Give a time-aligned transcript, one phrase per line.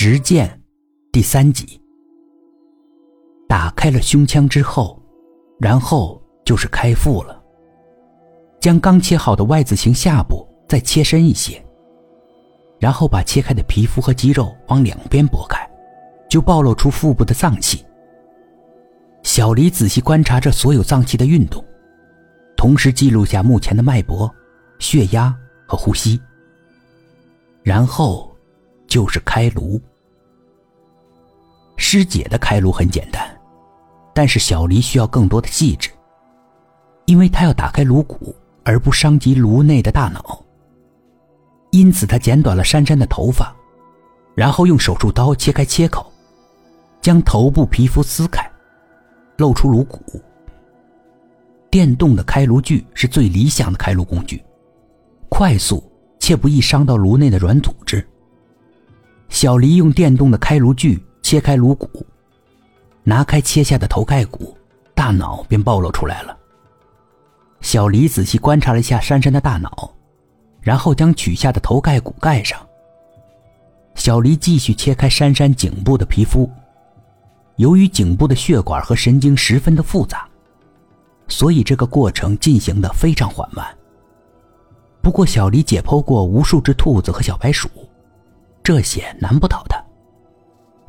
[0.00, 0.62] 实践
[1.10, 1.82] 第三集。
[3.48, 5.02] 打开了胸腔之后，
[5.58, 7.42] 然后就是开腹了。
[8.60, 11.60] 将刚切好的 Y 字形下部再切深一些，
[12.78, 15.68] 然后把切开的皮肤和肌肉往两边拨开，
[16.30, 17.84] 就暴露出腹部的脏器。
[19.24, 21.64] 小黎仔细观察着所有脏器的运动，
[22.56, 24.32] 同时记录下目前的脉搏、
[24.78, 25.36] 血压
[25.66, 26.22] 和呼吸。
[27.64, 28.32] 然后
[28.86, 29.80] 就是开颅。
[31.90, 33.26] 师姐的开颅很简单，
[34.12, 35.88] 但是小黎需要更多的细致，
[37.06, 40.44] 因为他要打开颅骨，而不伤及颅内的大脑。
[41.70, 43.56] 因此，他剪短了珊珊的头发，
[44.34, 46.12] 然后用手术刀切开切口，
[47.00, 48.46] 将头部皮肤撕开，
[49.38, 50.22] 露出颅骨。
[51.70, 54.44] 电动的开颅锯是最理想的开颅工具，
[55.30, 55.82] 快速。
[56.20, 58.06] 且不易伤到颅内的软组织。
[59.30, 62.06] 小黎用电动的开颅锯切开颅骨，
[63.04, 64.56] 拿开切下的头盖骨，
[64.94, 66.34] 大脑便暴露出来了。
[67.60, 69.92] 小黎仔细观察了一下珊珊的大脑，
[70.62, 72.58] 然后将取下的头盖骨盖上。
[73.94, 76.50] 小黎继续切开珊珊颈部的皮肤。
[77.56, 80.26] 由于颈部的血管和神经十分的复杂，
[81.28, 83.66] 所以这个过程进行的非常缓慢。
[85.02, 87.68] 不过，小黎解剖过无数只兔子和小白鼠，
[88.62, 89.77] 这些难不倒他。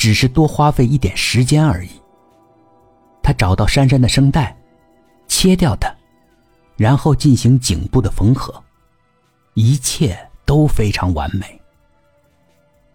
[0.00, 1.90] 只是多花费一点时间而已。
[3.22, 4.56] 他找到珊珊的声带，
[5.28, 5.94] 切掉它，
[6.74, 8.64] 然后进行颈部的缝合，
[9.52, 11.60] 一切都非常完美。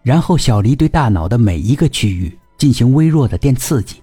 [0.02, 4.02] 然后，小黎对大脑的每一个区域进行微弱的电刺激，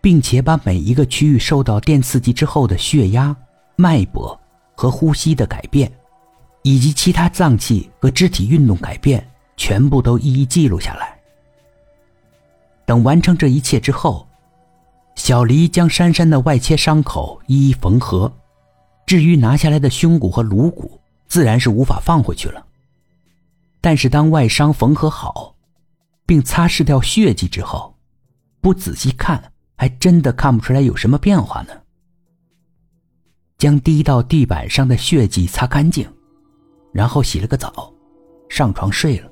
[0.00, 3.36] 并且把每一个区域受到电刺激之后的血压、
[3.76, 4.36] 脉搏
[4.74, 5.88] 和呼吸的改变。
[6.64, 9.24] 以及其他脏器和肢体运动改变，
[9.56, 11.16] 全部都一一记录下来。
[12.92, 14.28] 等完成这一切之后，
[15.14, 18.30] 小黎将珊珊的外切伤口一一缝合。
[19.06, 22.62] 至于拿下来的胸骨和颅骨，自然是无法放回去了。
[23.80, 25.56] 但是当外伤缝合好，
[26.26, 27.96] 并擦拭掉血迹之后，
[28.60, 29.42] 不仔细看，
[29.74, 31.72] 还真的看不出来有什么变化呢。
[33.56, 36.06] 将滴到地板上的血迹擦干净。
[36.92, 37.90] 然后洗了个澡，
[38.50, 39.30] 上床睡了。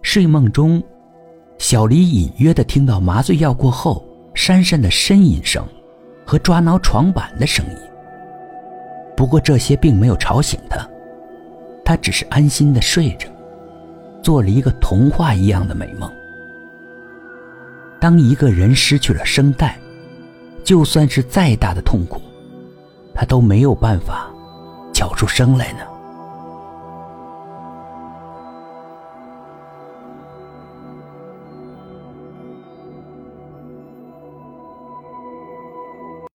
[0.00, 0.82] 睡梦中，
[1.58, 5.66] 小黎隐约的听到麻醉药过后珊珊的呻吟声
[6.24, 7.76] 和抓挠床板的声音。
[9.16, 10.86] 不过这些并没有吵醒他，
[11.84, 13.26] 他只是安心的睡着，
[14.22, 16.10] 做了一个童话一样的美梦。
[17.98, 19.78] 当一个人失去了声带，
[20.62, 22.20] 就算是再大的痛苦，
[23.14, 24.30] 他都没有办法
[24.92, 25.78] 叫出声来呢。